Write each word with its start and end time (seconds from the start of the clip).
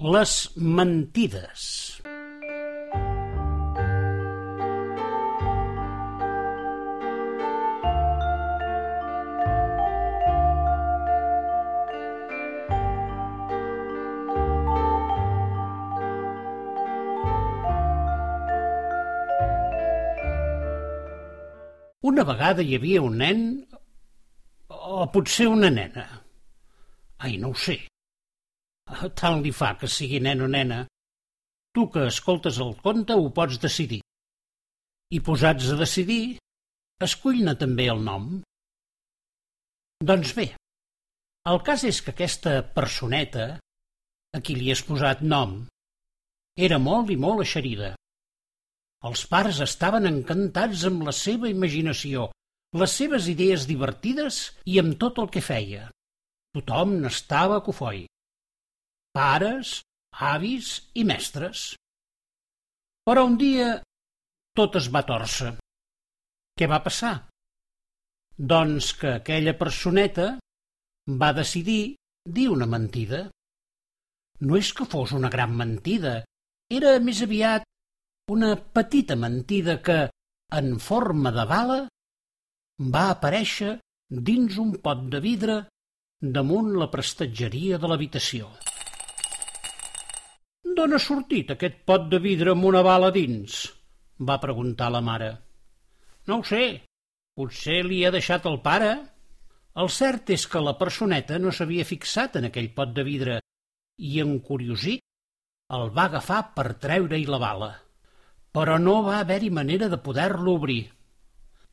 Les 0.00 0.48
mentides. 0.56 2.00
Una 22.00 22.24
vegada 22.24 22.64
hi 22.64 22.74
havia 22.78 23.04
un 23.04 23.20
nen, 23.20 23.44
o 24.70 25.04
potser 25.12 25.52
una 25.52 25.68
nena. 25.68 26.08
Ai, 27.20 27.36
no 27.36 27.52
ho 27.52 27.54
sé. 27.68 27.89
Tant 29.20 29.40
li 29.44 29.52
fa 29.56 29.74
que 29.80 29.88
sigui 29.88 30.20
nen 30.20 30.44
o 30.44 30.48
nena. 30.50 30.84
Tu 31.74 31.86
que 31.94 32.06
escoltes 32.10 32.58
el 32.64 32.74
conte 32.84 33.16
ho 33.16 33.28
pots 33.34 33.60
decidir. 33.62 34.00
I 35.14 35.20
posats 35.26 35.70
a 35.72 35.76
decidir, 35.78 36.38
escull-ne 37.02 37.54
també 37.58 37.86
el 37.92 38.02
nom. 38.06 38.26
Doncs 40.10 40.34
bé, 40.36 40.46
el 41.50 41.62
cas 41.66 41.84
és 41.88 42.00
que 42.04 42.12
aquesta 42.14 42.58
personeta, 42.76 43.46
a 44.36 44.40
qui 44.44 44.56
li 44.58 44.68
has 44.72 44.82
posat 44.86 45.22
nom, 45.24 45.62
era 46.68 46.78
molt 46.82 47.10
i 47.14 47.16
molt 47.16 47.44
eixerida. 47.46 47.94
Els 49.08 49.24
pares 49.32 49.62
estaven 49.64 50.08
encantats 50.10 50.84
amb 50.90 51.06
la 51.08 51.14
seva 51.16 51.48
imaginació, 51.48 52.28
les 52.76 52.92
seves 53.00 53.30
idees 53.32 53.64
divertides 53.70 54.42
i 54.68 54.76
amb 54.82 54.98
tot 55.00 55.18
el 55.22 55.30
que 55.32 55.42
feia. 55.42 55.88
Tothom 56.54 56.98
n'estava 57.00 57.62
cofoi. 57.64 58.04
Pares, 59.16 59.80
avis 60.32 60.74
i 60.94 61.04
mestres. 61.04 61.72
Però 63.06 63.24
un 63.26 63.36
dia 63.40 63.72
tot 64.56 64.76
es 64.80 64.86
va 64.94 65.02
torça. 65.08 65.54
Què 66.58 66.68
va 66.70 66.82
passar? 66.84 67.14
Doncs 68.52 68.92
que 69.00 69.16
aquella 69.18 69.56
personeta 69.58 70.28
va 71.22 71.32
decidir 71.36 71.96
dir 72.38 72.46
una 72.54 72.68
mentida. 72.70 73.24
No 74.46 74.56
és 74.56 74.72
que 74.76 74.86
fos 74.94 75.12
una 75.16 75.30
gran 75.32 75.56
mentida, 75.56 76.20
era 76.70 76.94
més 77.02 77.20
aviat 77.26 77.66
una 78.30 78.54
petita 78.78 79.16
mentida 79.18 79.80
que, 79.82 79.98
en 80.60 80.78
forma 80.78 81.32
de 81.34 81.44
bala, 81.50 81.80
va 82.94 83.04
aparèixer 83.10 83.74
dins 84.30 84.58
un 84.62 84.76
pot 84.84 85.02
de 85.12 85.20
vidre 85.24 85.56
damunt 86.20 86.76
la 86.78 86.90
prestatgeria 86.94 87.78
de 87.82 87.90
l'habitació. 87.90 88.52
D'on 90.80 90.96
ha 90.96 91.00
sortit 91.04 91.50
aquest 91.52 91.82
pot 91.84 92.06
de 92.08 92.18
vidre 92.24 92.54
amb 92.56 92.64
una 92.64 92.80
bala 92.86 93.10
dins? 93.12 93.60
va 94.28 94.38
preguntar 94.40 94.88
la 94.92 95.02
mare. 95.04 95.28
No 96.28 96.38
ho 96.40 96.46
sé, 96.50 96.62
potser 97.36 97.82
li 97.84 98.00
ha 98.04 98.12
deixat 98.14 98.48
el 98.48 98.56
pare. 98.64 98.94
El 99.84 99.92
cert 99.92 100.32
és 100.32 100.46
que 100.48 100.64
la 100.64 100.76
personeta 100.80 101.36
no 101.38 101.52
s'havia 101.52 101.84
fixat 101.88 102.40
en 102.40 102.48
aquell 102.48 102.72
pot 102.80 102.96
de 102.96 103.04
vidre 103.04 103.36
i, 103.40 104.16
encuriosit, 104.24 105.04
el 105.76 105.92
va 105.96 106.08
agafar 106.08 106.40
per 106.56 106.66
treure-hi 106.86 107.28
la 107.28 107.40
bala 107.44 107.70
però 108.52 108.78
no 108.82 108.96
va 109.06 109.20
haver-hi 109.20 109.50
manera 109.50 109.88
de 109.88 109.98
poder-lo 110.06 110.56
obrir. 110.58 110.82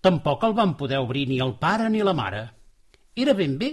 Tampoc 0.02 0.44
el 0.46 0.54
van 0.58 0.76
poder 0.78 1.00
obrir 1.02 1.26
ni 1.30 1.40
el 1.42 1.56
pare 1.64 1.90
ni 1.90 2.04
la 2.06 2.14
mare. 2.14 2.44
Era 3.16 3.34
ben 3.34 3.58
bé 3.58 3.72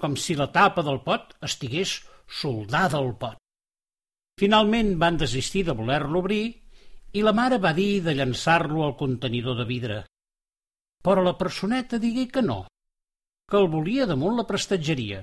com 0.00 0.16
si 0.16 0.36
la 0.36 0.50
tapa 0.52 0.84
del 0.84 1.00
pot 1.06 1.32
estigués 1.48 2.02
soldada 2.28 3.00
al 3.00 3.14
pot. 3.16 3.43
Finalment 4.40 4.96
van 4.98 5.16
desistir 5.20 5.62
de 5.68 5.74
voler-lo 5.78 6.20
obrir 6.24 6.44
i 7.14 7.22
la 7.22 7.32
mare 7.38 7.60
va 7.62 7.72
dir 7.76 8.02
de 8.02 8.14
llançar-lo 8.18 8.82
al 8.82 8.96
contenidor 8.98 9.60
de 9.60 9.66
vidre. 9.68 9.98
Però 11.04 11.22
la 11.22 11.36
personeta 11.38 12.00
digué 12.02 12.26
que 12.32 12.42
no, 12.42 12.64
que 13.50 13.60
el 13.60 13.68
volia 13.70 14.08
damunt 14.10 14.38
la 14.38 14.46
prestatgeria. 14.48 15.20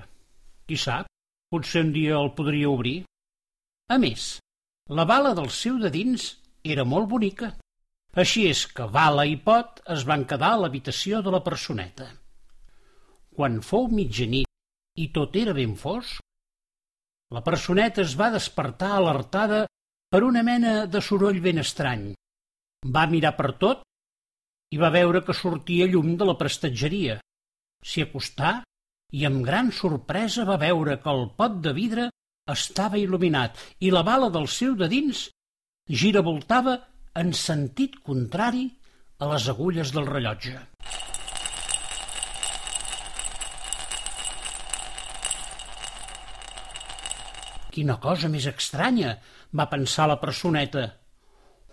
Qui 0.64 0.78
sap, 0.78 1.10
potser 1.52 1.82
un 1.84 1.92
dia 1.92 2.16
el 2.16 2.32
podria 2.38 2.70
obrir. 2.70 3.02
A 3.92 3.98
més, 4.00 4.38
la 4.88 5.04
bala 5.04 5.34
del 5.36 5.50
seu 5.52 5.76
de 5.82 5.90
dins 5.92 6.30
era 6.64 6.88
molt 6.88 7.10
bonica. 7.10 7.52
Així 8.16 8.46
és 8.48 8.64
que 8.72 8.88
Vala 8.96 9.26
i 9.28 9.36
Pot 9.44 9.82
es 9.92 10.06
van 10.08 10.24
quedar 10.28 10.54
a 10.54 10.62
l'habitació 10.62 11.20
de 11.26 11.32
la 11.34 11.42
personeta. 11.44 12.08
Quan 13.36 13.60
fou 13.64 13.88
mitjanit 13.92 14.48
i 15.00 15.08
tot 15.12 15.36
era 15.40 15.56
ben 15.56 15.76
fosc, 15.80 16.21
la 17.32 17.40
personeta 17.40 18.02
es 18.02 18.12
va 18.20 18.32
despertar 18.32 18.90
alertada 18.98 19.64
per 20.12 20.20
una 20.26 20.42
mena 20.44 20.72
de 20.86 21.00
soroll 21.00 21.40
ben 21.40 21.62
estrany. 21.62 22.10
Va 22.96 23.06
mirar 23.08 23.32
per 23.38 23.54
tot 23.62 23.86
i 24.74 24.80
va 24.80 24.90
veure 24.92 25.22
que 25.24 25.36
sortia 25.36 25.88
llum 25.88 26.12
de 26.20 26.28
la 26.28 26.36
prestatgeria. 26.40 27.16
S'hi 27.88 28.04
acostà 28.04 28.58
i 29.16 29.24
amb 29.28 29.44
gran 29.46 29.70
sorpresa 29.76 30.44
va 30.48 30.60
veure 30.60 30.98
que 31.00 31.12
el 31.12 31.24
pot 31.38 31.56
de 31.64 31.72
vidre 31.76 32.10
estava 32.52 33.00
il·luminat 33.00 33.56
i 33.80 33.92
la 33.94 34.04
bala 34.04 34.28
del 34.34 34.48
seu 34.48 34.76
de 34.76 34.88
dins 34.92 35.28
giravoltava 36.02 36.78
en 37.22 37.32
sentit 37.36 37.96
contrari 38.04 38.68
a 39.22 39.32
les 39.32 39.48
agulles 39.52 39.92
del 39.94 40.08
rellotge. 40.08 40.58
Quina 47.72 47.96
cosa 48.00 48.28
més 48.32 48.46
estranya, 48.50 49.16
va 49.56 49.70
pensar 49.70 50.08
la 50.10 50.18
personeta. 50.20 50.84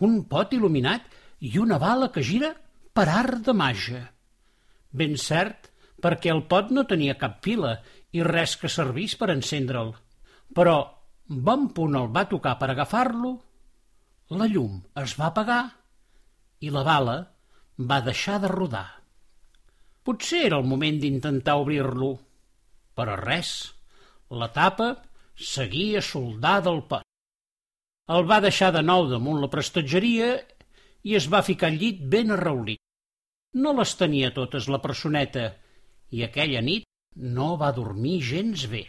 Un 0.05 0.21
pot 0.31 0.53
il·luminat 0.55 1.09
i 1.43 1.57
una 1.59 1.79
bala 1.81 2.07
que 2.13 2.23
gira 2.23 2.53
per 2.95 3.07
art 3.11 3.43
de 3.47 3.55
màgia. 3.55 4.05
Ben 4.91 5.17
cert, 5.19 5.67
perquè 5.99 6.31
el 6.31 6.45
pot 6.51 6.71
no 6.71 6.87
tenia 6.87 7.19
cap 7.19 7.41
fila 7.43 7.75
i 8.15 8.23
res 8.25 8.55
que 8.61 8.71
servís 8.71 9.17
per 9.19 9.29
encendre'l. 9.35 9.91
Però 10.55 10.77
bon 11.49 11.67
punt 11.75 11.99
el 11.99 12.09
va 12.15 12.25
tocar 12.31 12.55
per 12.61 12.71
agafar-lo 12.71 13.35
la 14.37 14.45
llum 14.45 14.75
es 15.01 15.15
va 15.17 15.29
apagar 15.31 15.61
i 16.61 16.69
la 16.73 16.83
bala 16.85 17.15
va 17.91 17.97
deixar 18.05 18.35
de 18.43 18.49
rodar. 18.51 18.85
Potser 20.05 20.43
era 20.45 20.59
el 20.61 20.67
moment 20.69 20.99
d'intentar 21.01 21.55
obrir-lo, 21.57 22.11
però 22.93 23.15
res, 23.17 23.53
la 24.29 24.51
tapa 24.53 24.91
seguia 25.39 26.01
soldada 26.01 26.69
al 26.69 26.83
pot. 26.87 27.05
El 28.09 28.25
va 28.29 28.41
deixar 28.43 28.71
de 28.75 28.81
nou 28.83 29.07
damunt 29.09 29.39
la 29.41 29.51
prestatgeria 29.53 30.33
i 31.07 31.15
es 31.15 31.29
va 31.31 31.45
ficar 31.45 31.69
al 31.69 31.79
llit 31.79 32.01
ben 32.11 32.33
arraulit. 32.35 32.81
No 33.55 33.73
les 33.77 33.95
tenia 33.97 34.33
totes 34.35 34.67
la 34.69 34.81
personeta 34.83 35.49
i 36.11 36.23
aquella 36.25 36.61
nit 36.61 36.85
no 37.39 37.55
va 37.57 37.71
dormir 37.73 38.19
gens 38.25 38.65
bé. 38.69 38.85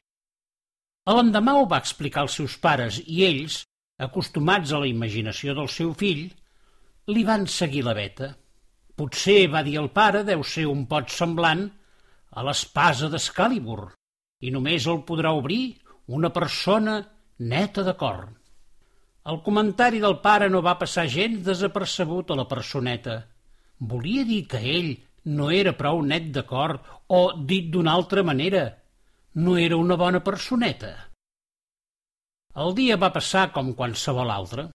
A 1.09 1.17
l'endemà 1.17 1.57
ho 1.57 1.67
va 1.69 1.81
explicar 1.81 2.25
als 2.25 2.37
seus 2.41 2.57
pares 2.61 3.01
i 3.07 3.25
ells 3.29 3.63
acostumats 4.01 4.73
a 4.73 4.81
la 4.83 4.89
imaginació 4.89 5.55
del 5.57 5.69
seu 5.69 5.93
fill, 5.95 6.27
li 7.13 7.25
van 7.25 7.47
seguir 7.47 7.85
la 7.85 7.95
veta. 7.97 8.31
Potser, 8.97 9.49
va 9.53 9.63
dir 9.65 9.79
el 9.81 9.91
pare, 9.97 10.25
deu 10.25 10.45
ser 10.45 10.67
un 10.69 10.87
pot 10.89 11.13
semblant 11.13 11.67
a 12.31 12.45
l'espasa 12.47 13.09
d'Escalibur, 13.13 13.91
i 14.45 14.53
només 14.53 14.87
el 14.89 15.03
podrà 15.09 15.33
obrir 15.37 15.81
una 16.11 16.33
persona 16.35 16.95
neta 17.39 17.83
de 17.87 17.95
cor. 17.95 18.23
El 19.31 19.39
comentari 19.47 20.01
del 20.03 20.17
pare 20.25 20.49
no 20.51 20.63
va 20.67 20.79
passar 20.81 21.07
gens 21.13 21.45
desapercebut 21.47 22.33
a 22.33 22.39
la 22.41 22.47
personeta. 22.51 23.21
Volia 23.93 24.25
dir 24.27 24.41
que 24.51 24.61
ell 24.73 24.91
no 25.39 25.51
era 25.55 25.77
prou 25.77 26.03
net 26.03 26.33
de 26.35 26.43
cor 26.49 26.79
o, 27.07 27.21
dit 27.53 27.71
d'una 27.71 27.95
altra 27.95 28.25
manera, 28.27 28.65
no 29.35 29.57
era 29.57 29.79
una 29.79 29.97
bona 30.01 30.23
personeta. 30.27 30.91
El 32.59 32.75
dia 32.75 32.99
va 32.99 33.13
passar 33.15 33.51
com 33.55 33.75
qualsevol 33.79 34.35
altre. 34.35 34.67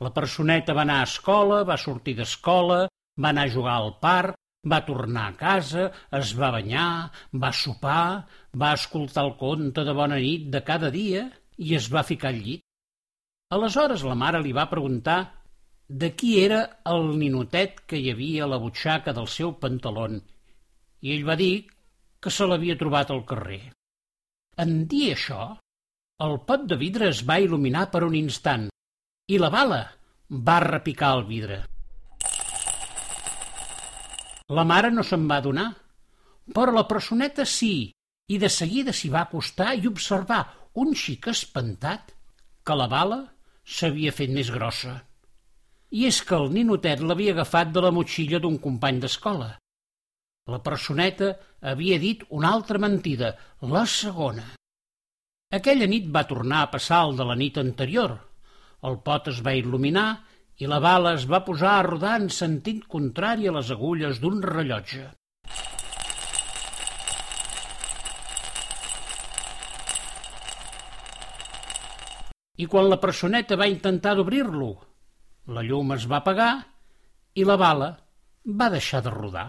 La 0.00 0.12
personeta 0.14 0.76
va 0.76 0.86
anar 0.86 1.00
a 1.00 1.08
escola, 1.08 1.64
va 1.66 1.80
sortir 1.80 2.14
d'escola, 2.20 2.84
va 3.18 3.32
anar 3.34 3.48
a 3.48 3.54
jugar 3.56 3.74
al 3.80 3.96
parc, 4.00 4.39
va 4.68 4.84
tornar 4.84 5.26
a 5.28 5.36
casa, 5.36 5.90
es 6.12 6.32
va 6.36 6.50
banyar, 6.52 7.10
va 7.32 7.52
sopar, 7.52 8.26
va 8.52 8.72
escoltar 8.76 9.24
el 9.24 9.36
conte 9.40 9.84
de 9.84 9.94
bona 9.96 10.18
nit 10.20 10.50
de 10.52 10.60
cada 10.64 10.90
dia 10.90 11.26
i 11.56 11.74
es 11.76 11.88
va 11.92 12.04
ficar 12.04 12.32
al 12.32 12.40
llit. 12.44 12.64
Aleshores 13.50 14.04
la 14.06 14.14
mare 14.14 14.42
li 14.42 14.52
va 14.52 14.68
preguntar 14.70 15.20
de 15.88 16.12
qui 16.14 16.36
era 16.44 16.60
el 16.86 17.16
ninotet 17.18 17.80
que 17.88 17.98
hi 17.98 18.12
havia 18.12 18.44
a 18.44 18.50
la 18.52 18.60
butxaca 18.62 19.14
del 19.16 19.26
seu 19.26 19.56
pantalon 19.58 20.20
i 21.00 21.16
ell 21.16 21.26
va 21.26 21.34
dir 21.40 21.66
que 22.20 22.30
se 22.30 22.46
l'havia 22.46 22.76
trobat 22.78 23.10
al 23.10 23.24
carrer. 23.26 23.72
En 24.60 24.84
dir 24.86 25.14
això, 25.14 25.56
el 26.20 26.36
pot 26.46 26.68
de 26.68 26.76
vidre 26.76 27.08
es 27.08 27.24
va 27.26 27.40
il·luminar 27.40 27.88
per 27.90 28.04
un 28.04 28.14
instant 28.14 28.68
i 29.32 29.38
la 29.40 29.48
bala 29.50 29.82
va 30.30 30.60
repicar 30.66 31.14
el 31.16 31.24
vidre. 31.24 31.62
La 34.58 34.64
mare 34.66 34.90
no 34.90 35.02
se'n 35.06 35.26
va 35.30 35.38
donar, 35.44 35.68
però 36.54 36.74
la 36.74 36.86
personeta 36.90 37.44
sí, 37.46 37.74
i 38.34 38.38
de 38.42 38.48
seguida 38.50 38.94
s'hi 38.94 39.10
va 39.12 39.24
acostar 39.26 39.74
i 39.78 39.86
observar 39.90 40.40
un 40.82 40.94
xic 40.94 41.28
espantat 41.32 42.10
que 42.66 42.76
la 42.78 42.88
bala 42.90 43.20
s'havia 43.76 44.14
fet 44.16 44.32
més 44.34 44.50
grossa. 44.54 44.96
I 45.90 46.06
és 46.10 46.20
que 46.26 46.36
el 46.38 46.50
ninotet 46.54 47.02
l'havia 47.02 47.34
agafat 47.34 47.70
de 47.74 47.82
la 47.84 47.92
motxilla 47.94 48.38
d'un 48.42 48.58
company 48.62 49.00
d'escola. 49.02 49.50
La 50.50 50.60
personeta 50.66 51.30
havia 51.72 51.98
dit 52.02 52.22
una 52.38 52.50
altra 52.56 52.78
mentida, 52.82 53.34
la 53.74 53.84
segona. 53.86 54.46
Aquella 55.58 55.86
nit 55.90 56.06
va 56.14 56.26
tornar 56.30 56.64
a 56.64 56.70
passar 56.74 57.04
el 57.06 57.16
de 57.18 57.26
la 57.26 57.38
nit 57.38 57.58
anterior. 57.62 58.16
El 58.86 58.98
pot 59.06 59.30
es 59.30 59.40
va 59.46 59.54
il·luminar 59.58 60.08
i 60.60 60.68
la 60.68 60.78
bala 60.84 61.14
es 61.16 61.24
va 61.28 61.40
posar 61.44 61.78
a 61.78 61.84
rodar 61.86 62.18
en 62.20 62.28
sentit 62.36 62.84
contrari 62.94 63.48
a 63.48 63.54
les 63.56 63.70
agulles 63.72 64.18
d'un 64.20 64.42
rellotge. 64.44 65.06
I 72.60 72.66
quan 72.68 72.90
la 72.92 73.00
personeta 73.00 73.56
va 73.56 73.70
intentar 73.72 74.12
d'obrir-lo, 74.18 74.68
la 75.56 75.64
llum 75.64 75.96
es 75.96 76.04
va 76.10 76.20
apagar 76.20 76.52
i 77.40 77.46
la 77.48 77.56
bala 77.56 77.94
va 78.44 78.68
deixar 78.68 79.00
de 79.06 79.16
rodar. 79.16 79.48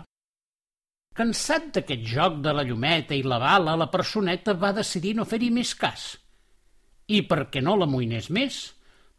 Cansat 1.12 1.74
d'aquest 1.76 2.08
joc 2.08 2.40
de 2.40 2.56
la 2.56 2.64
llumeta 2.64 3.18
i 3.20 3.24
la 3.28 3.42
bala, 3.42 3.76
la 3.76 3.92
personeta 3.92 4.56
va 4.56 4.72
decidir 4.80 5.18
no 5.18 5.28
fer-hi 5.28 5.52
més 5.52 5.76
cas. 5.76 6.14
I 7.12 7.26
perquè 7.28 7.60
no 7.60 7.76
l'amoïnés 7.76 8.32
més, 8.32 8.62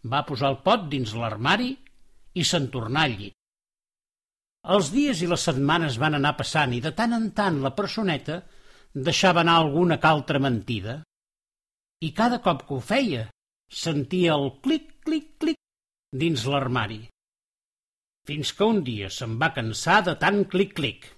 va 0.09 0.25
posar 0.25 0.55
el 0.55 0.63
pot 0.65 0.89
dins 0.89 1.13
l'armari 1.13 1.75
i 2.39 2.45
se'n 2.49 2.69
tornà 2.73 3.07
al 3.07 3.17
llit. 3.21 3.37
Els 4.75 4.91
dies 4.95 5.23
i 5.25 5.29
les 5.31 5.45
setmanes 5.49 5.99
van 5.99 6.17
anar 6.19 6.37
passant 6.39 6.75
i 6.75 6.81
de 6.83 6.93
tant 6.99 7.17
en 7.17 7.31
tant 7.39 7.59
la 7.65 7.73
personeta 7.79 8.43
deixava 9.09 9.43
anar 9.43 9.57
alguna 9.59 9.99
caltra 9.99 10.39
mentida. 10.39 11.01
I 12.03 12.13
cada 12.15 12.39
cop 12.45 12.63
que 12.69 12.77
ho 12.77 12.83
feia, 12.83 13.25
sentia 13.85 14.37
el 14.37 14.53
clic, 14.63 14.93
clic, 15.07 15.33
clic 15.43 15.59
dins 16.23 16.47
l'armari. 16.47 17.01
Fins 18.29 18.53
que 18.55 18.69
un 18.69 18.83
dia 18.87 19.11
se'n 19.11 19.35
va 19.41 19.51
cansar 19.57 20.03
de 20.07 20.15
tant 20.21 20.45
clic, 20.53 20.77
clic. 20.79 21.09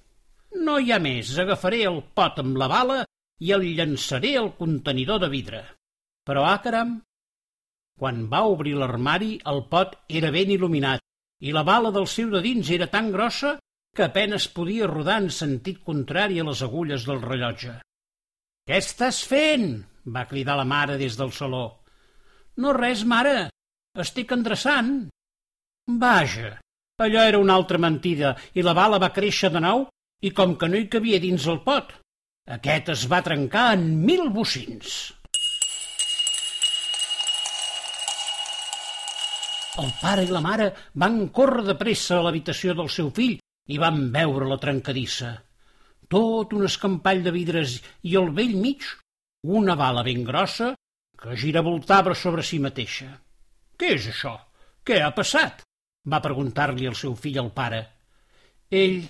No 0.65 0.79
hi 0.79 0.93
ha 0.95 1.01
més, 1.03 1.35
agafaré 1.39 1.83
el 1.91 2.01
pot 2.17 2.39
amb 2.41 2.57
la 2.61 2.69
bala 2.73 3.01
i 3.45 3.51
el 3.57 3.67
llançaré 3.77 4.37
al 4.41 4.55
contenidor 4.57 5.21
de 5.25 5.29
vidre. 5.33 5.61
Però, 6.25 6.47
ah, 6.49 6.61
caram, 6.65 6.95
quan 7.99 8.25
va 8.31 8.43
obrir 8.51 8.75
l'armari, 8.79 9.37
el 9.51 9.63
pot 9.71 9.95
era 10.09 10.33
ben 10.35 10.51
il·luminat 10.51 11.03
i 11.45 11.53
la 11.55 11.63
bala 11.67 11.93
del 11.95 12.07
seu 12.11 12.31
de 12.33 12.41
dins 12.45 12.71
era 12.75 12.89
tan 12.91 13.11
grossa 13.15 13.57
que 13.95 14.07
apenes 14.07 14.49
podia 14.51 14.91
rodar 14.91 15.21
en 15.23 15.31
sentit 15.31 15.81
contrari 15.87 16.41
a 16.41 16.47
les 16.49 16.63
agulles 16.67 17.07
del 17.07 17.23
rellotge. 17.23 17.79
«Què 18.67 18.81
estàs 18.81 19.23
fent?» 19.29 19.85
va 20.05 20.27
cridar 20.29 20.57
la 20.59 20.67
mare 20.69 20.99
des 21.01 21.17
del 21.21 21.33
saló. 21.33 21.65
«No 22.61 22.73
res, 22.77 23.05
mare. 23.05 23.51
Estic 24.05 24.33
endreçant». 24.35 25.09
«Vaja, 26.01 26.57
allò 27.05 27.27
era 27.29 27.39
una 27.39 27.55
altra 27.61 27.79
mentida 27.79 28.35
i 28.55 28.65
la 28.65 28.75
bala 28.75 28.99
va 28.99 29.13
créixer 29.15 29.53
de 29.53 29.63
nou 29.63 29.87
i 30.25 30.33
com 30.33 30.57
que 30.57 30.69
no 30.71 30.81
hi 30.81 30.89
cabia 30.89 31.21
dins 31.21 31.47
el 31.47 31.61
pot, 31.67 31.93
aquest 32.59 32.91
es 32.97 33.05
va 33.11 33.23
trencar 33.27 33.75
en 33.79 33.93
mil 34.09 34.31
bocins». 34.33 35.13
El 39.83 39.91
pare 39.99 40.23
i 40.23 40.31
la 40.31 40.43
mare 40.43 40.69
van 41.03 41.17
córrer 41.35 41.65
de 41.67 41.75
pressa 41.79 42.21
a 42.21 42.25
l'habitació 42.25 42.77
del 42.79 42.91
seu 42.97 43.09
fill 43.15 43.41
i 43.75 43.79
van 43.83 44.05
veure 44.15 44.47
la 44.47 44.59
trencadissa. 44.63 45.33
Tot 46.15 46.53
un 46.55 46.69
escampall 46.69 47.25
de 47.25 47.33
vidres 47.35 47.81
i 48.07 48.15
al 48.21 48.31
vell 48.37 48.55
mig 48.61 48.87
una 49.59 49.75
bala 49.81 50.05
ben 50.07 50.23
grossa 50.29 50.69
que 51.19 51.35
giravoltava 51.41 52.15
sobre 52.15 52.45
si 52.47 52.61
mateixa. 52.63 53.09
«Què 53.75 53.91
és 53.97 54.07
això? 54.13 54.37
Què 54.87 55.01
ha 55.03 55.11
passat?» 55.17 55.65
va 56.07 56.23
preguntar-li 56.23 56.87
el 56.87 56.95
seu 57.01 57.17
fill 57.19 57.41
al 57.43 57.51
pare. 57.57 57.83
Ell 58.71 59.01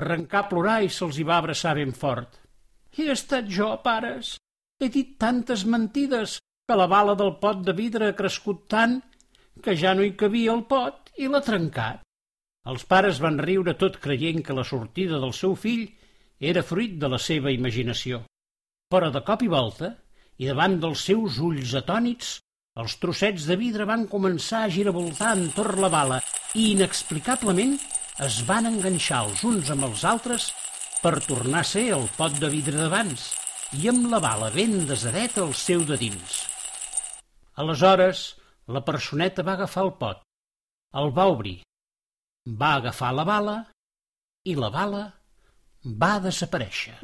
arrencà 0.00 0.42
a 0.42 0.48
plorar 0.50 0.80
i 0.82 0.90
se'ls 0.90 1.20
hi 1.20 1.28
va 1.28 1.38
abraçar 1.38 1.76
ben 1.78 1.94
fort. 1.94 2.40
«He 2.96 3.06
estat 3.14 3.46
jo, 3.46 3.70
pares. 3.84 4.34
He 4.82 4.90
dit 4.90 5.14
tantes 5.20 5.62
mentides 5.62 6.40
que 6.66 6.78
la 6.80 6.90
bala 6.90 7.14
del 7.14 7.36
pot 7.38 7.62
de 7.62 7.76
vidre 7.76 8.10
ha 8.10 8.18
crescut 8.18 8.66
tant 8.66 8.98
que 9.64 9.74
ja 9.76 9.92
no 9.94 10.06
hi 10.06 10.14
cabia 10.18 10.54
el 10.54 10.64
pot 10.70 11.12
i 11.18 11.28
l'ha 11.28 11.42
trencat. 11.44 12.00
Els 12.72 12.84
pares 12.86 13.18
van 13.22 13.40
riure 13.42 13.74
tot 13.78 13.98
creient 14.02 14.44
que 14.46 14.56
la 14.56 14.64
sortida 14.64 15.18
del 15.22 15.34
seu 15.36 15.56
fill 15.58 15.88
era 16.52 16.62
fruit 16.66 16.94
de 17.02 17.10
la 17.10 17.18
seva 17.18 17.50
imaginació. 17.54 18.22
Però 18.92 19.10
de 19.10 19.22
cop 19.26 19.42
i 19.42 19.50
volta, 19.50 19.92
i 20.38 20.48
davant 20.48 20.78
dels 20.82 21.02
seus 21.08 21.38
ulls 21.42 21.74
atònits, 21.78 22.38
els 22.82 22.94
trossets 23.02 23.44
de 23.50 23.56
vidre 23.60 23.84
van 23.88 24.06
començar 24.08 24.62
a 24.64 24.70
giravoltar 24.72 25.34
entorn 25.36 25.82
la 25.84 25.90
bala 25.92 26.20
i, 26.54 26.70
inexplicablement, 26.72 27.76
es 28.26 28.38
van 28.48 28.68
enganxar 28.70 29.24
els 29.26 29.42
uns 29.48 29.70
amb 29.74 29.88
els 29.90 30.04
altres 30.08 30.50
per 31.02 31.18
tornar 31.26 31.62
a 31.62 31.68
ser 31.68 31.88
el 31.96 32.06
pot 32.16 32.38
de 32.40 32.48
vidre 32.52 32.78
d'abans 32.78 33.26
i 33.80 33.88
amb 33.92 34.08
la 34.12 34.20
bala 34.22 34.50
ben 34.54 34.86
desadeta 34.88 35.42
al 35.44 35.54
seu 35.58 35.84
de 35.88 35.98
dins. 36.00 36.38
Aleshores, 37.60 38.22
la 38.68 38.84
personeta 38.84 39.42
va 39.42 39.56
agafar 39.58 39.84
el 39.88 39.92
pot, 39.98 40.22
el 41.02 41.10
va 41.18 41.26
obrir, 41.34 41.56
va 42.46 42.74
agafar 42.78 43.12
la 43.16 43.24
bala 43.24 43.58
i 44.46 44.54
la 44.58 44.70
bala 44.70 45.04
va 46.04 46.14
desaparèixer. 46.22 46.98